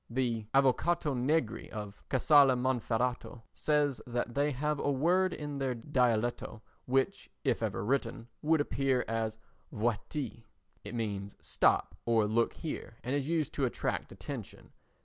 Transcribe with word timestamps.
The 0.09 0.47
Avvocato 0.55 1.13
Negri 1.15 1.69
of 1.71 2.01
Casale 2.09 2.55
Monferrato 2.55 3.43
says 3.53 4.01
that 4.07 4.33
they 4.33 4.49
have 4.49 4.79
a 4.79 4.89
word 4.91 5.31
in 5.31 5.59
their 5.59 5.75
dialetto 5.75 6.63
which, 6.87 7.29
if 7.43 7.61
ever 7.61 7.85
written, 7.85 8.27
would 8.41 8.61
appear 8.61 9.05
as 9.07 9.37
"vuaitee," 9.71 10.45
it 10.83 10.95
means 10.95 11.35
"stop" 11.39 11.93
or 12.07 12.25
"look 12.25 12.53
here," 12.53 12.97
and 13.03 13.13
is 13.13 13.29
used 13.29 13.53
to 13.53 13.65
attract 13.65 14.11
attention. 14.11 14.71